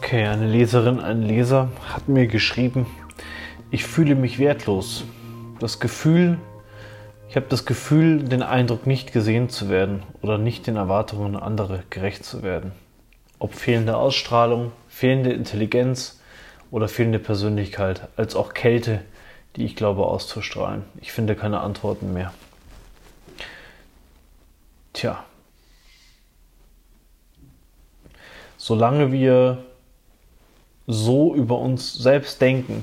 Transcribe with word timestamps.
Okay, 0.00 0.26
eine 0.26 0.46
Leserin, 0.46 1.00
ein 1.00 1.22
Leser 1.22 1.70
hat 1.92 2.08
mir 2.08 2.28
geschrieben, 2.28 2.86
ich 3.72 3.84
fühle 3.84 4.14
mich 4.14 4.38
wertlos. 4.38 5.04
Das 5.58 5.80
Gefühl, 5.80 6.38
ich 7.28 7.34
habe 7.34 7.46
das 7.48 7.66
Gefühl, 7.66 8.22
den 8.22 8.42
Eindruck 8.42 8.86
nicht 8.86 9.12
gesehen 9.12 9.50
zu 9.50 9.68
werden 9.68 10.04
oder 10.22 10.38
nicht 10.38 10.68
den 10.68 10.76
Erwartungen 10.76 11.36
anderer 11.36 11.80
gerecht 11.90 12.24
zu 12.24 12.44
werden. 12.44 12.72
Ob 13.40 13.54
fehlende 13.54 13.96
Ausstrahlung, 13.96 14.70
fehlende 14.88 15.32
Intelligenz 15.32 16.20
oder 16.70 16.88
fehlende 16.88 17.18
Persönlichkeit, 17.18 18.08
als 18.16 18.36
auch 18.36 18.54
Kälte, 18.54 19.02
die 19.56 19.64
ich 19.64 19.74
glaube 19.74 20.06
auszustrahlen. 20.06 20.84
Ich 21.00 21.10
finde 21.12 21.34
keine 21.34 21.60
Antworten 21.60 22.14
mehr. 22.14 22.32
Tja. 24.92 25.24
Solange 28.56 29.12
wir 29.12 29.64
so 30.88 31.34
über 31.34 31.58
uns 31.58 31.94
selbst 31.94 32.40
denken, 32.40 32.82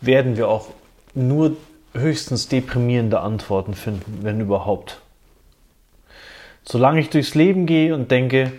werden 0.00 0.36
wir 0.36 0.48
auch 0.48 0.68
nur 1.14 1.56
höchstens 1.92 2.48
deprimierende 2.48 3.20
Antworten 3.20 3.74
finden, 3.74 4.20
wenn 4.22 4.40
überhaupt. 4.40 5.00
Solange 6.64 7.00
ich 7.00 7.10
durchs 7.10 7.34
Leben 7.34 7.66
gehe 7.66 7.94
und 7.94 8.10
denke, 8.10 8.52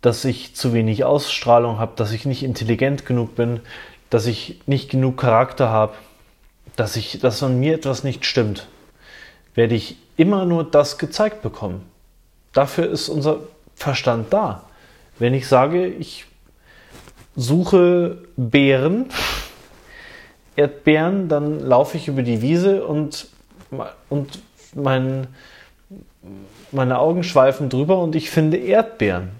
dass 0.00 0.24
ich 0.24 0.56
zu 0.56 0.72
wenig 0.72 1.04
Ausstrahlung 1.04 1.78
habe, 1.78 1.92
dass 1.96 2.12
ich 2.12 2.24
nicht 2.24 2.42
intelligent 2.42 3.04
genug 3.04 3.36
bin, 3.36 3.60
dass 4.08 4.26
ich 4.26 4.60
nicht 4.66 4.90
genug 4.90 5.18
Charakter 5.18 5.68
habe, 5.68 5.92
dass 6.76 6.96
ich, 6.96 7.20
dass 7.20 7.42
an 7.42 7.60
mir 7.60 7.74
etwas 7.74 8.02
nicht 8.02 8.24
stimmt, 8.24 8.66
werde 9.54 9.74
ich 9.74 9.96
immer 10.16 10.46
nur 10.46 10.64
das 10.64 10.96
gezeigt 10.96 11.42
bekommen. 11.42 11.82
Dafür 12.52 12.90
ist 12.90 13.10
unser 13.10 13.40
Verstand 13.74 14.32
da. 14.32 14.64
Wenn 15.18 15.34
ich 15.34 15.46
sage, 15.46 15.86
ich 15.86 16.24
suche 17.40 18.18
Beeren, 18.36 19.06
Erdbeeren, 20.56 21.28
dann 21.28 21.60
laufe 21.60 21.96
ich 21.96 22.08
über 22.08 22.22
die 22.22 22.42
Wiese 22.42 22.84
und, 22.84 23.28
und 24.10 24.42
mein, 24.74 25.26
meine 26.70 26.98
Augen 26.98 27.22
schweifen 27.22 27.70
drüber 27.70 27.98
und 27.98 28.14
ich 28.14 28.30
finde 28.30 28.58
Erdbeeren. 28.58 29.30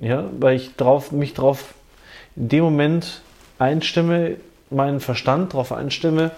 Ja, 0.00 0.24
weil 0.38 0.56
ich 0.56 0.76
drauf, 0.76 1.12
mich 1.12 1.34
darauf 1.34 1.74
in 2.36 2.48
dem 2.48 2.64
Moment 2.64 3.22
einstimme, 3.58 4.36
meinen 4.70 5.00
Verstand 5.00 5.52
darauf 5.52 5.72
einstimme, 5.72 6.30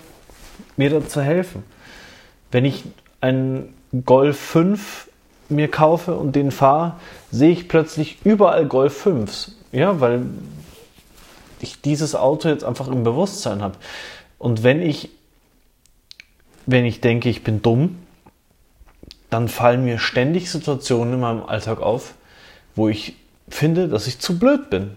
mir 0.76 0.90
da 0.90 1.06
zu 1.06 1.20
helfen. 1.20 1.64
Wenn 2.50 2.64
ich 2.64 2.84
einen 3.20 3.74
Golf 4.04 4.38
5 4.38 5.08
mir 5.48 5.68
kaufe 5.68 6.14
und 6.14 6.34
den 6.36 6.50
fahre, 6.50 6.94
sehe 7.30 7.50
ich 7.50 7.68
plötzlich 7.68 8.18
überall 8.24 8.66
Golf 8.66 9.06
5s. 9.06 9.52
Ja, 9.72 10.00
weil 10.00 10.22
ich 11.62 11.80
dieses 11.80 12.14
Auto 12.14 12.48
jetzt 12.48 12.64
einfach 12.64 12.88
im 12.88 13.04
Bewusstsein 13.04 13.62
habe. 13.62 13.76
Und 14.38 14.62
wenn 14.62 14.82
ich, 14.82 15.10
wenn 16.66 16.84
ich 16.84 17.00
denke, 17.00 17.28
ich 17.28 17.44
bin 17.44 17.62
dumm, 17.62 17.98
dann 19.30 19.48
fallen 19.48 19.84
mir 19.84 19.98
ständig 19.98 20.50
Situationen 20.50 21.14
in 21.14 21.20
meinem 21.20 21.42
Alltag 21.42 21.80
auf, 21.80 22.14
wo 22.74 22.88
ich 22.88 23.16
finde, 23.48 23.88
dass 23.88 24.06
ich 24.06 24.18
zu 24.18 24.38
blöd 24.38 24.68
bin. 24.68 24.92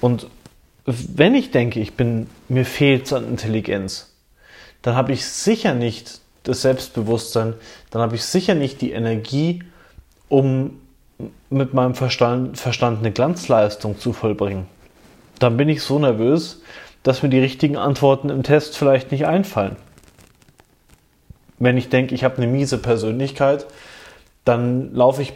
Und 0.00 0.28
wenn 0.86 1.34
ich 1.34 1.50
denke, 1.50 1.80
ich 1.80 1.94
bin, 1.94 2.28
mir 2.48 2.64
fehlt 2.64 3.12
an 3.12 3.26
Intelligenz, 3.26 4.12
dann 4.82 4.94
habe 4.96 5.12
ich 5.12 5.24
sicher 5.24 5.74
nicht 5.74 6.20
das 6.42 6.60
Selbstbewusstsein, 6.62 7.54
dann 7.90 8.02
habe 8.02 8.16
ich 8.16 8.24
sicher 8.24 8.54
nicht 8.54 8.82
die 8.82 8.92
Energie, 8.92 9.62
um 10.28 10.80
mit 11.50 11.74
meinem 11.74 11.94
Verstand, 11.94 12.58
Verstand 12.58 12.98
eine 12.98 13.12
Glanzleistung 13.12 13.98
zu 13.98 14.12
vollbringen. 14.12 14.66
Dann 15.38 15.56
bin 15.56 15.68
ich 15.68 15.82
so 15.82 15.98
nervös, 15.98 16.62
dass 17.02 17.22
mir 17.22 17.28
die 17.28 17.38
richtigen 17.38 17.76
Antworten 17.76 18.30
im 18.30 18.42
Test 18.42 18.76
vielleicht 18.76 19.12
nicht 19.12 19.26
einfallen. 19.26 19.76
Wenn 21.58 21.76
ich 21.76 21.88
denke, 21.88 22.14
ich 22.14 22.24
habe 22.24 22.38
eine 22.38 22.46
miese 22.46 22.78
Persönlichkeit, 22.78 23.66
dann 24.44 24.94
laufe 24.94 25.22
ich 25.22 25.32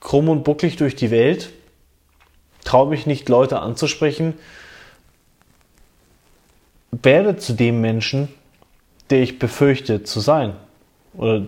krumm 0.00 0.28
und 0.28 0.44
bucklig 0.44 0.76
durch 0.76 0.96
die 0.96 1.10
Welt, 1.10 1.50
traue 2.64 2.90
mich 2.90 3.06
nicht, 3.06 3.28
Leute 3.28 3.60
anzusprechen, 3.60 4.34
werde 6.90 7.36
zu 7.36 7.52
dem 7.52 7.80
Menschen, 7.80 8.28
der 9.10 9.22
ich 9.22 9.38
befürchte 9.38 10.02
zu 10.02 10.20
sein 10.20 10.54
oder 11.14 11.42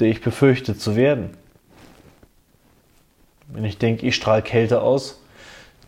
der 0.00 0.08
ich 0.08 0.20
befürchte 0.20 0.76
zu 0.76 0.96
werden. 0.96 1.30
Wenn 3.52 3.64
ich 3.64 3.78
denke, 3.78 4.06
ich 4.06 4.14
strahle 4.14 4.42
Kälte 4.42 4.82
aus, 4.82 5.20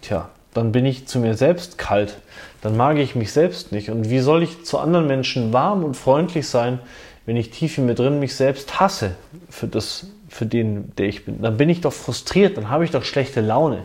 tja, 0.03 0.29
dann 0.53 0.73
bin 0.73 0.87
ich 0.87 1.07
zu 1.07 1.19
mir 1.19 1.35
selbst 1.35 1.79
kalt. 1.79 2.19
Dann 2.63 2.77
mag 2.77 2.97
ich 2.99 3.15
mich 3.15 3.33
selbst 3.33 3.73
nicht. 3.73 3.91
Und 3.91 4.09
wie 4.09 4.21
soll 4.21 4.43
ich 4.43 4.65
zu 4.65 4.79
anderen 4.79 5.07
Menschen 5.07 5.53
warm 5.53 5.85
und 5.85 5.97
freundlich 5.97 6.49
sein, 6.49 6.79
wenn 7.27 7.37
ich 7.37 7.51
tief 7.51 7.79
in 7.79 7.87
mir 7.87 7.95
drin 7.95 8.21
mich 8.21 8.37
selbst 8.37 8.81
hasse 8.81 9.17
für 9.51 9.67
das, 9.67 10.07
für 10.29 10.47
den, 10.47 10.93
der 10.97 11.07
ich 11.07 11.25
bin? 11.25 11.43
Dann 11.43 11.57
bin 11.57 11.69
ich 11.69 11.81
doch 11.81 11.93
frustriert, 11.93 12.57
dann 12.57 12.71
habe 12.71 12.85
ich 12.85 12.91
doch 12.91 13.05
schlechte 13.05 13.41
Laune. 13.41 13.85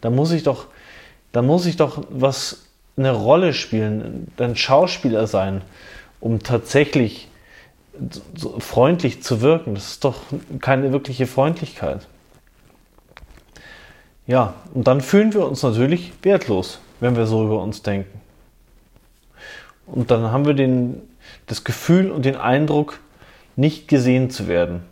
Dann 0.00 0.14
muss 0.14 0.32
ich 0.32 0.42
doch, 0.42 0.66
dann 1.32 1.46
muss 1.46 1.66
ich 1.66 1.76
doch 1.76 2.02
was 2.10 2.64
eine 2.96 3.12
Rolle 3.12 3.52
spielen, 3.52 4.32
ein 4.38 4.56
Schauspieler 4.56 5.26
sein, 5.26 5.62
um 6.20 6.42
tatsächlich 6.42 7.28
freundlich 8.58 9.22
zu 9.22 9.40
wirken. 9.40 9.74
Das 9.74 9.92
ist 9.92 10.04
doch 10.04 10.16
keine 10.60 10.92
wirkliche 10.92 11.26
Freundlichkeit. 11.26 12.06
Ja, 14.28 14.52
und 14.74 14.86
dann 14.86 15.00
fühlen 15.00 15.32
wir 15.32 15.46
uns 15.46 15.62
natürlich 15.62 16.12
wertlos, 16.22 16.80
wenn 17.00 17.16
wir 17.16 17.26
so 17.26 17.46
über 17.46 17.62
uns 17.62 17.82
denken. 17.82 18.20
Und 19.86 20.10
dann 20.10 20.30
haben 20.30 20.44
wir 20.44 20.52
den, 20.52 21.00
das 21.46 21.64
Gefühl 21.64 22.10
und 22.10 22.26
den 22.26 22.36
Eindruck, 22.36 23.00
nicht 23.56 23.88
gesehen 23.88 24.30
zu 24.30 24.46
werden. 24.46 24.82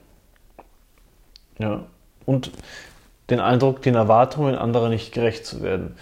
Ja, 1.59 1.85
und 2.25 2.51
den 3.29 3.39
Eindruck, 3.39 3.83
den 3.83 3.95
Erwartungen 3.95 4.55
anderer 4.55 4.89
nicht 4.89 5.13
gerecht 5.13 5.45
zu 5.45 5.63
werden. 5.63 5.97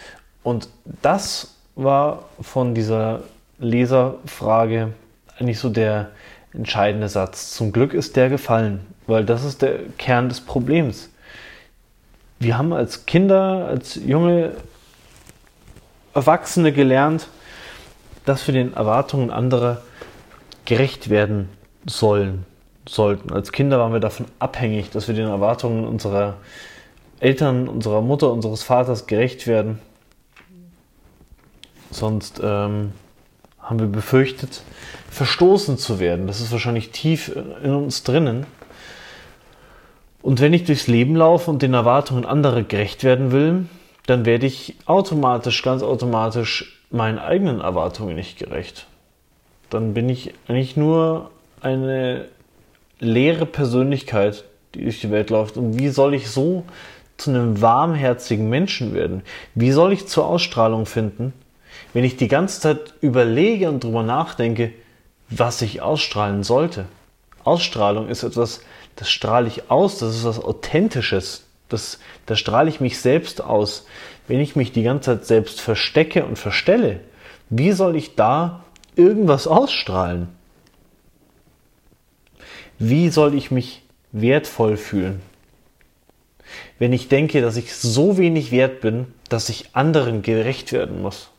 Und 0.45 0.69
das 1.03 1.57
war 1.75 2.27
von 2.41 2.73
dieser 2.73 3.25
Leserfrage 3.59 4.93
eigentlich 5.39 5.59
so 5.59 5.71
der 5.71 6.13
entscheidende 6.53 7.09
Satz. 7.09 7.51
Zum 7.51 7.73
Glück 7.73 7.95
ist 7.95 8.15
der 8.15 8.29
gefallen, 8.29 8.87
weil 9.09 9.25
das 9.25 9.43
ist 9.45 9.61
der 9.61 9.81
Kern 9.99 10.29
des 10.29 10.41
Problems 10.41 11.11
wir 12.45 12.59
haben 12.59 12.73
als 12.73 13.07
Kinder, 13.07 13.67
als 13.67 13.97
junge 13.97 14.53
Erwachsene 16.15 16.73
gelernt, 16.73 17.27
dass 18.25 18.47
wir 18.47 18.55
den 18.55 18.75
Erwartungen 18.75 19.31
anderer 19.31 19.83
gerecht 20.65 21.11
werden 21.11 21.49
sollen, 21.87 22.45
sollten. 22.89 23.33
Als 23.33 23.51
Kinder 23.51 23.79
waren 23.79 23.93
wir 23.93 24.01
davon 24.01 24.27
abhängig, 24.39 24.91
dass 24.91 25.09
wir 25.09 25.15
den 25.15 25.27
Erwartungen 25.27 25.85
unserer 25.85 26.37
Eltern, 27.21 27.69
unserer 27.69 28.01
Mutter, 28.01 28.31
unseres 28.31 28.63
Vaters 28.63 29.07
gerecht 29.07 29.47
werden. 29.47 29.79
Sonst 31.91 32.41
ähm, 32.43 32.93
haben 33.59 33.79
wir 33.79 33.87
befürchtet, 33.87 34.63
verstoßen 35.11 35.79
zu 35.79 35.99
werden. 35.99 36.27
Das 36.27 36.41
ist 36.41 36.53
wahrscheinlich 36.53 36.91
tief 36.91 37.35
in 37.63 37.75
uns 37.75 38.03
drinnen. 38.03 38.47
Und 40.25 40.41
wenn 40.41 40.55
ich 40.55 40.65
durchs 40.65 40.87
Leben 40.87 41.17
laufe 41.17 41.51
und 41.51 41.61
den 41.61 41.75
Erwartungen 41.75 42.25
anderer 42.25 42.63
gerecht 42.63 43.05
werden 43.05 43.31
will, 43.31 43.67
dann 44.07 44.25
werde 44.25 44.47
ich 44.47 44.75
automatisch, 44.87 45.61
ganz 45.63 45.83
automatisch 45.83 46.83
meinen 46.91 47.19
eigenen 47.19 47.61
Erwartungen 47.61 48.17
nicht 48.17 48.39
gerecht. 48.39 48.87
Dann 49.69 49.93
bin 49.93 50.09
ich 50.09 50.33
eigentlich 50.49 50.79
nur 50.79 51.31
eine 51.61 52.25
leere 53.01 53.45
Persönlichkeit, 53.45 54.45
die 54.75 54.85
durch 54.85 55.03
die 55.03 55.11
Welt 55.11 55.29
läuft. 55.29 55.59
Und 55.59 55.79
wie 55.79 55.91
soll 55.91 56.15
ich 56.15 56.31
so 56.31 56.65
zu 57.19 57.29
einem 57.29 57.61
warmherzigen 57.61 58.49
Menschen 58.49 58.95
werden? 58.95 59.25
Wie 59.55 59.73
soll 59.73 59.93
ich 59.93 60.09
zur 60.09 60.27
Ausstrahlung 60.27 60.87
finden, 60.87 61.35
wenn 61.93 62.03
ich 62.03 62.17
die 62.17 62.29
ganze 62.29 62.63
Zeit 62.63 62.95
überlege 63.03 63.69
und 63.69 63.85
darüber 63.85 64.03
nachdenke, 64.03 64.73
was 65.29 65.61
ich 65.61 65.83
ausstrahlen 65.83 66.45
sollte? 66.45 66.87
Ausstrahlung 67.45 68.09
ist 68.09 68.23
etwas, 68.23 68.63
das 68.97 69.11
strahle 69.11 69.49
ich 69.49 69.71
aus, 69.71 69.99
das 69.99 70.17
ist 70.17 70.25
was 70.25 70.43
Authentisches. 70.43 71.45
Das, 71.69 71.99
da 72.27 72.37
strahle 72.37 72.69
ich 72.69 72.81
mich 72.81 73.01
selbst 73.01 73.43
aus. 73.43 73.87
Wenn 74.29 74.41
ich 74.41 74.55
mich 74.55 74.73
die 74.73 74.83
ganze 74.83 75.19
Zeit 75.19 75.27
selbst 75.27 75.61
verstecke 75.61 76.25
und 76.25 76.39
verstelle, 76.39 77.01
wie 77.51 77.73
soll 77.73 77.97
ich 77.97 78.15
da 78.15 78.65
irgendwas 78.97 79.47
ausstrahlen? 79.47 80.29
Wie 82.79 83.09
soll 83.09 83.35
ich 83.35 83.51
mich 83.51 83.83
wertvoll 84.13 84.77
fühlen? 84.77 85.21
Wenn 86.79 86.93
ich 86.93 87.09
denke, 87.09 87.41
dass 87.41 87.57
ich 87.57 87.75
so 87.75 88.19
wenig 88.19 88.51
wert 88.51 88.81
bin, 88.81 89.07
dass 89.29 89.49
ich 89.49 89.75
anderen 89.75 90.23
gerecht 90.23 90.73
werden 90.73 91.03
muss. 91.03 91.31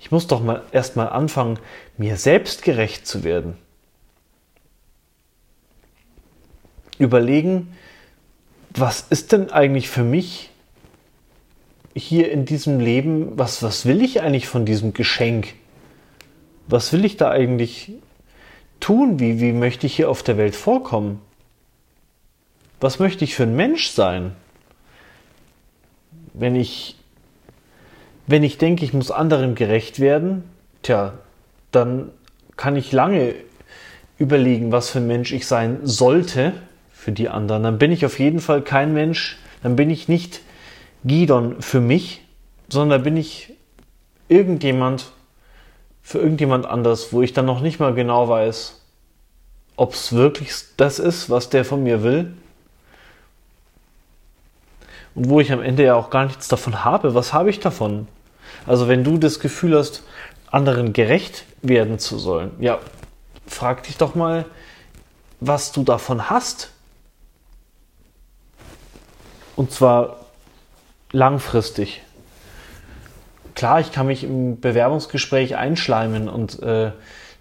Ich 0.00 0.10
muss 0.10 0.26
doch 0.26 0.42
mal 0.42 0.62
erstmal 0.72 1.08
anfangen, 1.08 1.58
mir 1.96 2.16
selbst 2.16 2.62
gerecht 2.62 3.06
zu 3.06 3.24
werden. 3.24 3.56
Überlegen, 7.02 7.74
was 8.74 9.06
ist 9.10 9.32
denn 9.32 9.50
eigentlich 9.50 9.90
für 9.90 10.04
mich 10.04 10.50
hier 11.94 12.30
in 12.30 12.44
diesem 12.44 12.80
Leben, 12.80 13.38
was, 13.38 13.62
was 13.62 13.84
will 13.84 14.02
ich 14.02 14.22
eigentlich 14.22 14.48
von 14.48 14.64
diesem 14.64 14.94
Geschenk? 14.94 15.54
Was 16.68 16.92
will 16.92 17.04
ich 17.04 17.16
da 17.16 17.30
eigentlich 17.30 17.92
tun? 18.80 19.18
Wie, 19.18 19.40
wie 19.40 19.52
möchte 19.52 19.86
ich 19.86 19.96
hier 19.96 20.08
auf 20.08 20.22
der 20.22 20.38
Welt 20.38 20.54
vorkommen? 20.56 21.20
Was 22.80 22.98
möchte 22.98 23.24
ich 23.24 23.34
für 23.34 23.42
ein 23.42 23.56
Mensch 23.56 23.90
sein? 23.90 24.32
Wenn 26.32 26.56
ich, 26.56 26.96
wenn 28.26 28.42
ich 28.42 28.58
denke, 28.58 28.84
ich 28.84 28.94
muss 28.94 29.10
anderen 29.10 29.54
gerecht 29.54 30.00
werden, 30.00 30.44
tja, 30.82 31.14
dann 31.72 32.10
kann 32.56 32.76
ich 32.76 32.92
lange 32.92 33.34
überlegen, 34.18 34.72
was 34.72 34.90
für 34.90 34.98
ein 34.98 35.06
Mensch 35.06 35.32
ich 35.32 35.46
sein 35.46 35.80
sollte 35.82 36.54
für 37.02 37.10
die 37.10 37.28
anderen. 37.28 37.64
Dann 37.64 37.78
bin 37.78 37.90
ich 37.90 38.06
auf 38.06 38.20
jeden 38.20 38.38
Fall 38.38 38.62
kein 38.62 38.94
Mensch, 38.94 39.36
dann 39.64 39.74
bin 39.74 39.90
ich 39.90 40.06
nicht 40.06 40.40
Gidon 41.02 41.60
für 41.60 41.80
mich, 41.80 42.22
sondern 42.68 43.02
bin 43.02 43.16
ich 43.16 43.54
irgendjemand 44.28 45.10
für 46.00 46.18
irgendjemand 46.18 46.64
anders, 46.64 47.12
wo 47.12 47.20
ich 47.22 47.32
dann 47.32 47.44
noch 47.44 47.60
nicht 47.60 47.80
mal 47.80 47.92
genau 47.92 48.28
weiß, 48.28 48.80
ob 49.74 49.94
es 49.94 50.12
wirklich 50.12 50.52
das 50.76 51.00
ist, 51.00 51.28
was 51.28 51.48
der 51.48 51.64
von 51.64 51.82
mir 51.82 52.04
will. 52.04 52.34
Und 55.16 55.28
wo 55.28 55.40
ich 55.40 55.52
am 55.52 55.62
Ende 55.62 55.84
ja 55.84 55.96
auch 55.96 56.10
gar 56.10 56.26
nichts 56.26 56.46
davon 56.46 56.84
habe. 56.84 57.14
Was 57.14 57.32
habe 57.32 57.50
ich 57.50 57.58
davon? 57.58 58.06
Also 58.64 58.86
wenn 58.86 59.02
du 59.02 59.18
das 59.18 59.40
Gefühl 59.40 59.76
hast, 59.76 60.04
anderen 60.50 60.92
gerecht 60.92 61.44
werden 61.62 61.98
zu 61.98 62.18
sollen, 62.18 62.52
ja, 62.60 62.78
frag 63.46 63.82
dich 63.84 63.96
doch 63.96 64.14
mal, 64.14 64.44
was 65.40 65.72
du 65.72 65.82
davon 65.82 66.30
hast. 66.30 66.71
Und 69.56 69.72
zwar 69.72 70.16
langfristig. 71.12 72.02
Klar, 73.54 73.80
ich 73.80 73.92
kann 73.92 74.06
mich 74.06 74.24
im 74.24 74.60
Bewerbungsgespräch 74.60 75.56
einschleimen 75.56 76.28
und 76.28 76.62
äh, 76.62 76.92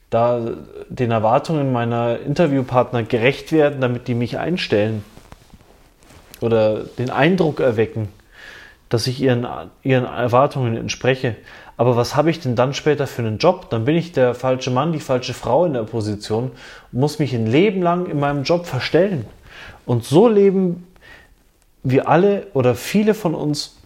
da 0.10 0.42
den 0.90 1.10
Erwartungen 1.10 1.72
meiner 1.72 2.20
Interviewpartner 2.20 3.04
gerecht 3.04 3.54
werden, 3.54 3.80
damit 3.80 4.08
die 4.08 4.14
mich 4.14 4.38
einstellen. 4.38 5.04
Oder 6.42 6.84
den 6.84 7.10
Eindruck 7.10 7.60
erwecken, 7.60 8.10
dass 8.90 9.08
ich 9.08 9.22
ihren, 9.22 9.48
ihren 9.84 10.06
Erwartungen 10.06 10.76
entspreche. 10.76 11.38
Aber 11.78 11.96
was 11.96 12.16
habe 12.16 12.30
ich 12.30 12.42
denn 12.42 12.56
dann 12.56 12.74
später 12.74 13.08
für 13.08 13.22
einen 13.22 13.38
Job? 13.38 13.70
Dann 13.70 13.86
bin 13.86 13.96
ich 13.96 14.12
der 14.12 14.36
falsche 14.36 14.70
Mann, 14.70 14.92
die 14.92 15.00
falsche 15.00 15.34
Frau 15.34 15.66
in 15.66 15.74
der 15.74 15.84
Position 15.84 16.52
und 16.92 17.00
muss 17.00 17.20
mich 17.20 17.34
ein 17.34 17.48
Leben 17.48 17.82
lang 17.82 18.08
in 18.08 18.20
meinem 18.20 18.44
Job 18.44 18.66
verstellen. 18.66 19.26
Und 19.86 20.04
so 20.04 20.28
leben 20.28 20.88
wir 21.84 22.08
alle 22.08 22.48
oder 22.54 22.76
viele 22.76 23.14
von 23.14 23.36
uns 23.36 23.78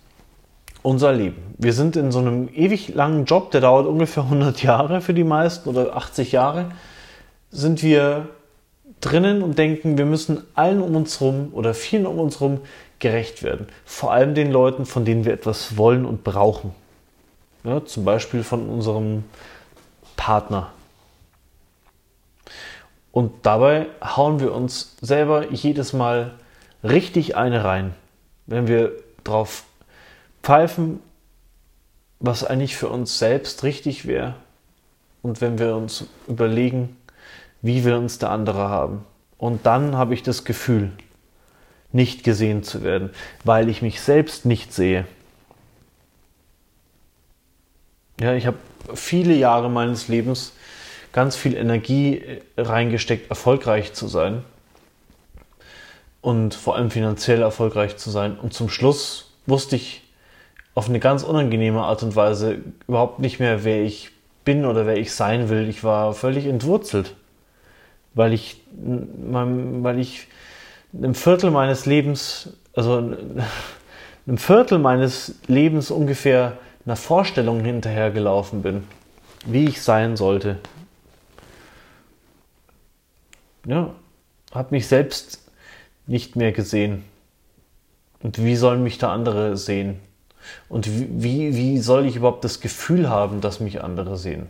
unser 0.82 1.14
Leben. 1.14 1.56
Wir 1.58 1.74
sind 1.74 1.96
in 1.96 2.12
so 2.12 2.20
einem 2.20 2.50
ewig 2.54 2.90
langen 2.90 3.26
Job, 3.26 3.52
der 3.52 3.62
dauert 3.62 3.88
ungefähr 3.88 4.24
100 4.26 4.62
Jahre 4.64 5.02
für 5.02 5.14
die 5.14 5.24
meisten 5.24 5.70
oder 5.70 5.96
80 5.96 6.32
Jahre, 6.32 6.72
sind 7.52 7.82
wir 7.82 8.28
drinnen 9.02 9.42
und 9.42 9.58
denken, 9.58 9.98
wir 9.98 10.06
müssen 10.06 10.44
allen 10.54 10.82
um 10.82 10.96
uns 10.96 11.20
herum 11.20 11.50
oder 11.54 11.74
vielen 11.74 12.06
um 12.06 12.20
uns 12.20 12.40
herum 12.40 12.62
gerecht 13.00 13.44
werden. 13.44 13.68
Vor 13.86 14.14
allem 14.14 14.36
den 14.36 14.52
Leuten, 14.52 14.86
von 14.86 15.06
denen 15.06 15.26
wir 15.26 15.34
etwas 15.34 15.78
wollen 15.78 16.06
und 16.06 16.24
brauchen. 16.24 16.74
Ja, 17.64 17.84
zum 17.84 18.06
Beispiel 18.06 18.44
von 18.44 18.70
unserem 18.70 19.24
Partner. 20.16 20.72
Und 23.12 23.32
dabei 23.44 23.88
hauen 24.04 24.40
wir 24.40 24.54
uns 24.54 24.96
selber 25.02 25.52
jedes 25.52 25.94
Mal 25.94 26.34
richtig 26.86 27.36
eine 27.36 27.64
rein, 27.64 27.94
wenn 28.46 28.68
wir 28.68 28.92
drauf 29.24 29.64
pfeifen, 30.44 31.00
was 32.20 32.44
eigentlich 32.44 32.76
für 32.76 32.90
uns 32.90 33.20
selbst 33.20 33.64
richtig 33.64 34.06
wäre 34.08 34.36
und 35.22 35.42
wenn 35.42 35.60
wir 35.60 35.76
uns 35.76 36.06
überlegen, 36.28 36.96
wie 37.62 37.84
will 37.84 37.96
uns 37.96 38.20
der 38.20 38.30
andere 38.30 38.70
haben. 38.70 39.06
Und 39.38 39.66
dann 39.66 39.96
habe 39.98 40.14
ich 40.14 40.24
das 40.24 40.46
Gefühl, 40.46 40.92
nicht 41.92 42.24
gesehen 42.24 42.64
zu 42.64 42.84
werden, 42.84 43.10
weil 43.44 43.70
ich 43.70 43.82
mich 43.82 44.02
selbst 44.02 44.46
nicht 44.46 44.74
sehe. 44.74 45.06
Ja, 48.20 48.34
ich 48.34 48.46
habe 48.46 48.58
viele 48.94 49.34
Jahre 49.34 49.70
meines 49.70 50.08
Lebens 50.08 50.54
ganz 51.12 51.36
viel 51.36 51.56
Energie 51.56 52.22
reingesteckt, 52.58 53.30
erfolgreich 53.30 53.94
zu 53.94 54.08
sein 54.08 54.44
und 56.26 56.56
vor 56.56 56.76
allem 56.76 56.90
finanziell 56.90 57.44
erfolgreich 57.44 57.98
zu 57.98 58.10
sein. 58.10 58.40
Und 58.40 58.52
zum 58.52 58.68
Schluss 58.68 59.32
wusste 59.46 59.76
ich 59.76 60.02
auf 60.74 60.90
eine 60.90 61.00
ganz 61.00 61.22
unangenehme 61.22 61.84
Art 61.84 62.02
und 62.02 62.16
Weise 62.16 62.64
überhaupt 62.88 63.20
nicht 63.20 63.40
mehr, 63.40 63.64
wer 63.64 63.84
ich 63.84 64.10
bin 64.44 64.66
oder 64.66 64.88
wer 64.88 64.98
ich 64.98 65.14
sein 65.14 65.50
will. 65.50 65.70
Ich 65.70 65.84
war 65.84 66.14
völlig 66.14 66.48
entwurzelt, 66.48 67.14
weil 68.16 68.34
ich, 68.34 68.60
weil 68.74 70.00
ich 70.00 70.28
einem 70.98 71.14
Viertel 71.14 71.52
meines 71.52 71.86
Lebens, 71.86 72.58
also 72.74 72.98
einem 74.28 74.38
Viertel 74.40 74.80
meines 74.80 75.36
Lebens 75.46 75.92
ungefähr 75.92 76.58
einer 76.88 76.96
Vorstellung 76.96 77.64
hinterhergelaufen 77.64 78.64
bin, 78.64 78.84
wie 79.46 79.66
ich 79.66 79.84
sein 79.84 80.18
sollte. 80.18 80.58
Ja, 83.68 83.92
habe 84.52 84.70
mich 84.72 84.88
selbst 84.88 85.45
nicht 86.08 86.36
mehr 86.36 86.52
gesehen. 86.52 87.04
Und 88.22 88.44
wie 88.44 88.56
sollen 88.56 88.84
mich 88.84 88.98
da 88.98 89.14
andere 89.14 89.58
sehen? 89.58 90.00
Und 90.70 90.88
wie, 90.88 91.56
wie 91.56 91.80
soll 91.80 92.06
ich 92.06 92.16
überhaupt 92.16 92.44
das 92.44 92.60
Gefühl 92.60 93.10
haben, 93.10 93.42
dass 93.42 93.60
mich 93.60 93.84
andere 93.84 94.18
sehen? 94.18 94.48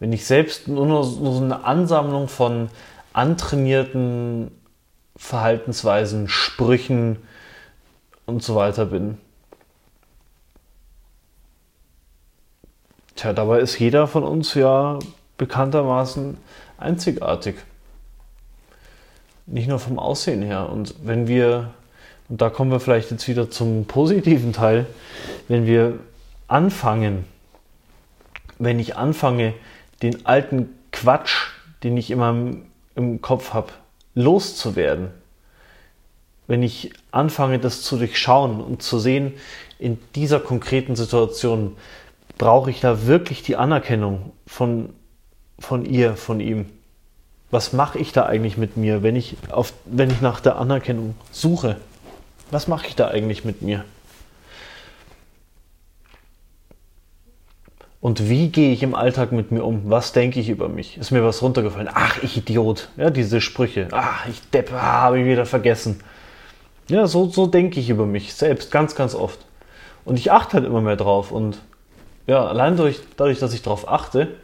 Wenn 0.00 0.12
ich 0.12 0.26
selbst 0.26 0.68
nur, 0.68 0.86
nur 0.86 1.04
so 1.04 1.42
eine 1.42 1.64
Ansammlung 1.64 2.28
von 2.28 2.68
antrainierten 3.12 4.50
Verhaltensweisen, 5.16 6.28
Sprüchen 6.28 7.18
und 8.26 8.42
so 8.42 8.54
weiter 8.54 8.86
bin. 8.86 9.18
Tja, 13.16 13.32
dabei 13.32 13.58
ist 13.58 13.78
jeder 13.80 14.06
von 14.06 14.22
uns 14.22 14.54
ja 14.54 15.00
bekanntermaßen 15.38 16.36
einzigartig 16.76 17.56
nicht 19.50 19.68
nur 19.68 19.78
vom 19.78 19.98
Aussehen 19.98 20.42
her. 20.42 20.68
Und 20.70 20.94
wenn 21.02 21.26
wir, 21.26 21.70
und 22.28 22.40
da 22.40 22.50
kommen 22.50 22.70
wir 22.70 22.80
vielleicht 22.80 23.10
jetzt 23.10 23.28
wieder 23.28 23.50
zum 23.50 23.86
positiven 23.86 24.52
Teil, 24.52 24.86
wenn 25.48 25.66
wir 25.66 25.98
anfangen, 26.46 27.24
wenn 28.58 28.78
ich 28.78 28.96
anfange, 28.96 29.54
den 30.02 30.26
alten 30.26 30.68
Quatsch, 30.92 31.48
den 31.82 31.96
ich 31.96 32.10
immer 32.10 32.34
im, 32.94 33.20
Kopf 33.22 33.54
habe, 33.54 33.72
loszuwerden, 34.14 35.08
wenn 36.46 36.62
ich 36.62 36.92
anfange, 37.10 37.58
das 37.58 37.82
zu 37.82 37.96
durchschauen 37.98 38.60
und 38.60 38.82
zu 38.82 38.98
sehen, 38.98 39.34
in 39.78 39.98
dieser 40.14 40.40
konkreten 40.40 40.96
Situation 40.96 41.76
brauche 42.36 42.70
ich 42.70 42.80
da 42.80 43.06
wirklich 43.06 43.42
die 43.42 43.56
Anerkennung 43.56 44.32
von, 44.46 44.90
von 45.58 45.84
ihr, 45.84 46.16
von 46.16 46.40
ihm 46.40 46.66
was 47.50 47.72
mache 47.72 47.98
ich 47.98 48.12
da 48.12 48.26
eigentlich 48.26 48.56
mit 48.56 48.76
mir, 48.76 49.02
wenn 49.02 49.16
ich, 49.16 49.36
auf, 49.50 49.72
wenn 49.86 50.10
ich 50.10 50.20
nach 50.20 50.40
der 50.40 50.56
Anerkennung 50.56 51.14
suche? 51.30 51.76
Was 52.50 52.68
mache 52.68 52.86
ich 52.86 52.96
da 52.96 53.08
eigentlich 53.08 53.44
mit 53.44 53.62
mir? 53.62 53.84
Und 58.00 58.28
wie 58.28 58.48
gehe 58.48 58.72
ich 58.72 58.82
im 58.82 58.94
Alltag 58.94 59.32
mit 59.32 59.50
mir 59.50 59.64
um? 59.64 59.90
Was 59.90 60.12
denke 60.12 60.38
ich 60.38 60.48
über 60.48 60.68
mich? 60.68 60.98
Ist 60.98 61.10
mir 61.10 61.24
was 61.24 61.42
runtergefallen? 61.42 61.90
Ach, 61.92 62.22
ich 62.22 62.36
Idiot. 62.36 62.88
Ja, 62.96 63.10
diese 63.10 63.40
Sprüche. 63.40 63.88
Ach, 63.90 64.26
ich 64.28 64.40
Depp, 64.50 64.72
ah, 64.72 65.02
habe 65.02 65.20
ich 65.20 65.26
wieder 65.26 65.46
vergessen. 65.46 66.00
Ja, 66.88 67.06
so, 67.06 67.28
so 67.28 67.46
denke 67.46 67.80
ich 67.80 67.90
über 67.90 68.06
mich 68.06 68.34
selbst 68.34 68.70
ganz, 68.70 68.94
ganz 68.94 69.14
oft. 69.14 69.40
Und 70.04 70.18
ich 70.18 70.30
achte 70.30 70.54
halt 70.54 70.64
immer 70.64 70.80
mehr 70.80 70.96
drauf. 70.96 71.32
Und 71.32 71.58
ja, 72.26 72.46
allein 72.46 72.76
durch, 72.76 73.00
dadurch, 73.16 73.40
dass 73.40 73.52
ich 73.52 73.62
darauf 73.62 73.88
achte, 73.88 74.36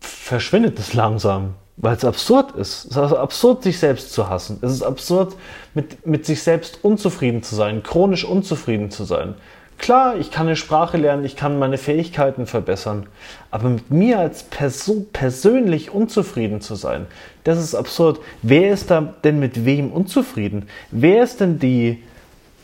verschwindet 0.00 0.78
es 0.78 0.94
langsam 0.94 1.54
weil 1.76 1.96
es 1.96 2.04
absurd 2.04 2.52
ist. 2.52 2.84
Es 2.84 2.96
ist 2.96 2.96
absurd, 2.96 3.62
sich 3.62 3.78
selbst 3.78 4.12
zu 4.12 4.28
hassen. 4.28 4.58
Es 4.62 4.72
ist 4.72 4.82
absurd, 4.82 5.36
mit, 5.74 6.06
mit 6.06 6.26
sich 6.26 6.42
selbst 6.42 6.80
unzufrieden 6.82 7.42
zu 7.42 7.54
sein, 7.54 7.82
chronisch 7.82 8.24
unzufrieden 8.24 8.90
zu 8.90 9.04
sein. 9.04 9.34
Klar, 9.78 10.16
ich 10.16 10.30
kann 10.30 10.46
eine 10.46 10.54
Sprache 10.54 10.96
lernen, 10.96 11.24
ich 11.24 11.34
kann 11.34 11.58
meine 11.58 11.76
Fähigkeiten 11.76 12.46
verbessern, 12.46 13.06
aber 13.50 13.68
mit 13.68 13.90
mir 13.90 14.20
als 14.20 14.44
Person 14.44 15.06
persönlich 15.12 15.90
unzufrieden 15.90 16.60
zu 16.60 16.76
sein, 16.76 17.06
das 17.42 17.58
ist 17.58 17.74
absurd. 17.74 18.20
Wer 18.42 18.72
ist 18.72 18.92
da 18.92 19.12
denn 19.24 19.40
mit 19.40 19.64
wem 19.64 19.90
unzufrieden? 19.90 20.68
Wer 20.92 21.24
ist 21.24 21.40
denn 21.40 21.58
die, 21.58 22.00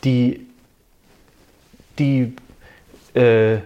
die, 0.05 0.47
die 1.97 2.35
äh, 3.15 3.57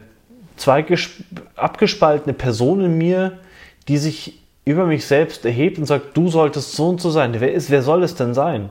abgespaltene 1.56 2.34
Person 2.34 2.84
in 2.84 2.98
mir, 2.98 3.40
die 3.88 4.00
sich 4.00 4.43
über 4.66 4.86
mich 4.86 5.06
selbst 5.06 5.46
erhebt 5.46 5.78
und 5.78 5.86
sagt, 5.86 6.16
du 6.16 6.30
solltest 6.30 6.74
so 6.74 6.90
und 6.90 7.02
so 7.02 7.10
sein. 7.10 7.36
Wer 7.40 7.54
ist, 7.54 7.70
wer 7.70 7.82
soll 7.82 8.04
es 8.04 8.16
denn 8.16 8.34
sein? 8.34 8.70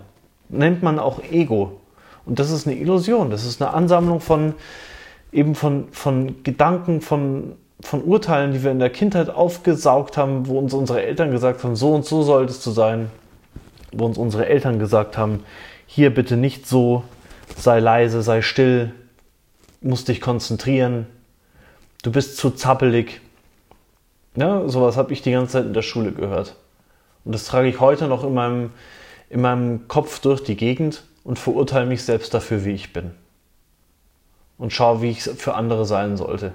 nennt 0.53 0.83
man 0.83 0.99
auch 0.99 1.21
Ego. 1.31 1.81
Und 2.25 2.39
das 2.39 2.51
ist 2.51 2.67
eine 2.67 2.77
Illusion, 2.77 3.31
das 3.31 3.45
ist 3.45 3.61
eine 3.61 3.73
Ansammlung 3.75 4.21
von 4.21 4.55
eben 5.33 5.55
von, 5.55 5.89
von 5.93 6.43
Gedanken, 6.45 7.01
von, 7.01 7.55
von 7.81 8.05
Urteilen, 8.05 8.53
die 8.53 8.63
wir 8.63 8.71
in 8.71 8.79
der 8.79 8.91
Kindheit 8.91 9.31
aufgesaugt 9.31 10.19
haben, 10.19 10.47
wo 10.47 10.59
uns 10.59 10.75
unsere 10.75 11.03
Eltern 11.03 11.31
gesagt 11.31 11.65
haben, 11.65 11.75
so 11.75 11.95
und 11.95 12.05
so 12.05 12.23
solltest 12.23 12.65
du 12.67 12.71
sein, 12.71 13.11
wo 13.93 14.05
uns 14.05 14.19
unsere 14.19 14.47
Eltern 14.47 14.79
gesagt 14.79 15.17
haben, 15.17 15.43
hier 15.87 16.15
bitte 16.15 16.37
nicht 16.37 16.67
so, 16.67 17.03
sei 17.57 17.81
leise, 17.81 18.23
sei 18.23 18.43
still, 18.43 18.93
musst 19.81 20.09
dich 20.09 20.21
konzentrieren, 20.21 21.07
du 22.03 22.13
bist 22.13 22.37
zu 22.37 22.51
zappelig. 22.51 23.23
Ja, 24.35 24.69
sowas 24.69 24.97
habe 24.97 25.13
ich 25.13 25.23
die 25.23 25.33
ganze 25.33 25.53
Zeit 25.53 25.67
in 25.67 25.75
der 25.75 25.83
Schule 25.83 26.13
gehört. 26.13 26.57
Und 27.25 27.35
das 27.35 27.45
trage 27.45 27.69
ich 27.69 27.81
heute 27.81 28.09
noch 28.09 28.25
in 28.25 28.35
meinem, 28.35 28.71
in 29.29 29.41
meinem 29.41 29.89
Kopf 29.89 30.21
durch 30.21 30.43
die 30.43 30.57
Gegend 30.57 31.05
und 31.25 31.39
verurteile 31.39 31.87
mich 31.87 32.05
selbst 32.05 32.33
dafür, 32.35 32.65
wie 32.65 32.73
ich 32.73 32.93
bin. 32.93 33.13
Und 34.59 34.73
schaue, 34.73 35.03
wie 35.03 35.11
ich 35.11 35.23
für 35.23 35.55
andere 35.55 35.85
sein 35.85 36.17
sollte. 36.17 36.53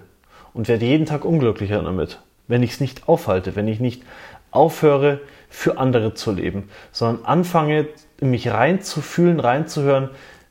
Und 0.54 0.68
werde 0.68 0.86
jeden 0.86 1.06
Tag 1.06 1.24
unglücklicher 1.24 1.84
damit, 1.84 2.20
wenn 2.48 2.64
ich 2.64 2.72
es 2.72 2.80
nicht 2.80 3.08
aufhalte, 3.08 3.56
wenn 3.56 3.68
ich 3.68 3.80
nicht 3.80 4.04
aufhöre, 4.52 5.20
für 5.50 5.78
andere 5.78 6.14
zu 6.14 6.32
leben, 6.32 6.70
sondern 6.92 7.26
anfange, 7.26 7.88
mich 8.20 8.50
reinzufühlen, 8.50 9.40
reinzuhören, 9.40 10.10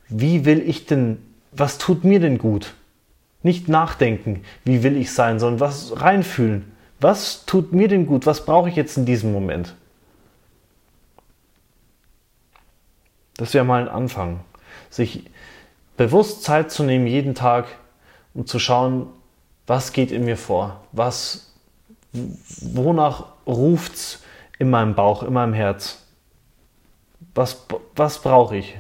wie 0.09 0.45
will 0.45 0.62
ich 0.66 0.87
denn, 0.87 1.18
was 1.52 1.78
tut 1.78 2.04
mir 2.04 2.21
denn 2.21 2.38
gut? 2.38 2.75
Nicht 3.42 3.68
nachdenken, 3.68 4.42
wie 4.64 4.83
will 4.83 4.97
ich 4.97 5.12
sein, 5.12 5.38
sondern 5.38 5.61
was 5.61 6.00
reinfühlen. 6.00 6.73
Was 7.00 7.44
tut 7.44 7.72
mir 7.72 7.88
denn 7.88 8.06
gut? 8.06 8.26
Was 8.26 8.44
brauche 8.44 8.68
ich 8.68 8.76
jetzt 8.76 8.96
in 8.96 9.04
diesem 9.04 9.32
Moment? 9.32 9.74
Das 13.36 13.52
wäre 13.52 13.64
mal 13.64 13.82
ein 13.82 13.88
Anfang. 13.88 14.40
Sich 14.88 15.28
bewusst 15.96 16.42
Zeit 16.42 16.70
zu 16.70 16.84
nehmen, 16.84 17.06
jeden 17.06 17.34
Tag, 17.34 17.66
um 18.34 18.46
zu 18.46 18.58
schauen, 18.58 19.08
was 19.66 19.92
geht 19.92 20.10
in 20.10 20.24
mir 20.24 20.36
vor? 20.36 20.80
Was, 20.92 21.52
wonach 22.12 23.26
ruft's 23.46 24.22
in 24.58 24.70
meinem 24.70 24.94
Bauch, 24.94 25.22
in 25.22 25.32
meinem 25.32 25.52
Herz? 25.52 26.02
Was, 27.34 27.66
was 27.94 28.22
brauche 28.22 28.56
ich? 28.56 28.78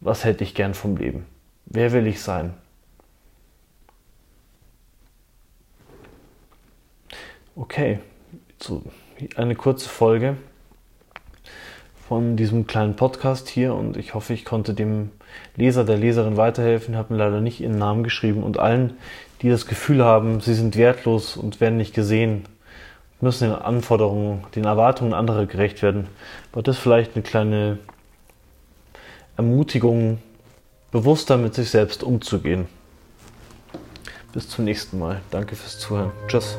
Was 0.00 0.24
hätte 0.24 0.44
ich 0.44 0.54
gern 0.54 0.74
vom 0.74 0.96
Leben? 0.96 1.26
Wer 1.64 1.92
will 1.92 2.06
ich 2.06 2.22
sein? 2.22 2.54
Okay, 7.58 8.00
so 8.60 8.82
eine 9.34 9.54
kurze 9.54 9.88
Folge 9.88 10.36
von 12.06 12.36
diesem 12.36 12.66
kleinen 12.66 12.96
Podcast 12.96 13.48
hier 13.48 13.74
und 13.74 13.96
ich 13.96 14.12
hoffe, 14.12 14.34
ich 14.34 14.44
konnte 14.44 14.74
dem 14.74 15.10
Leser, 15.56 15.84
der 15.84 15.96
Leserin 15.96 16.36
weiterhelfen. 16.36 16.92
Ich 16.92 16.98
habe 16.98 17.14
mir 17.14 17.18
leider 17.18 17.40
nicht 17.40 17.60
ihren 17.60 17.78
Namen 17.78 18.04
geschrieben 18.04 18.42
und 18.42 18.58
allen, 18.58 18.98
die 19.40 19.48
das 19.48 19.66
Gefühl 19.66 20.04
haben, 20.04 20.42
sie 20.42 20.52
sind 20.52 20.76
wertlos 20.76 21.38
und 21.38 21.62
werden 21.62 21.78
nicht 21.78 21.94
gesehen, 21.94 22.44
müssen 23.22 23.48
den 23.48 23.54
Anforderungen, 23.54 24.44
den 24.54 24.64
Erwartungen 24.64 25.14
anderer 25.14 25.46
gerecht 25.46 25.80
werden, 25.80 26.08
war 26.52 26.62
das 26.62 26.76
vielleicht 26.76 27.14
eine 27.14 27.22
kleine 27.22 27.78
Ermutigung, 29.38 30.18
bewusster 30.92 31.38
mit 31.38 31.54
sich 31.54 31.70
selbst 31.70 32.02
umzugehen. 32.02 32.66
Bis 34.34 34.46
zum 34.50 34.66
nächsten 34.66 34.98
Mal. 34.98 35.22
Danke 35.30 35.56
fürs 35.56 35.78
Zuhören. 35.78 36.12
Tschüss. 36.28 36.58